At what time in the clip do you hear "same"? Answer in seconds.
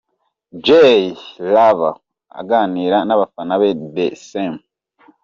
4.29-4.59